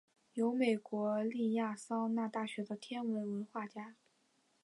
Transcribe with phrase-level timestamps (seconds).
[0.33, 3.95] 由美国亚利桑那大学的天文化学家。